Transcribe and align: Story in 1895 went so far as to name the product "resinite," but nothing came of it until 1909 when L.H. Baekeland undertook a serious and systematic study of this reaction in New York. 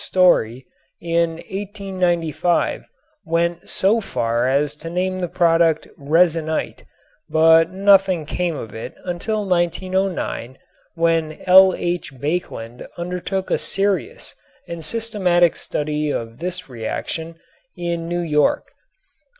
Story 0.03 0.65
in 0.99 1.33
1895 1.33 2.85
went 3.23 3.69
so 3.69 4.01
far 4.01 4.47
as 4.49 4.75
to 4.77 4.89
name 4.89 5.19
the 5.19 5.27
product 5.27 5.87
"resinite," 5.95 6.85
but 7.29 7.69
nothing 7.69 8.25
came 8.25 8.55
of 8.55 8.73
it 8.73 8.95
until 9.05 9.45
1909 9.47 10.57
when 10.95 11.39
L.H. 11.45 12.15
Baekeland 12.15 12.87
undertook 12.97 13.51
a 13.51 13.59
serious 13.59 14.33
and 14.67 14.83
systematic 14.83 15.55
study 15.55 16.09
of 16.11 16.39
this 16.39 16.67
reaction 16.67 17.35
in 17.77 18.07
New 18.09 18.21
York. 18.21 18.71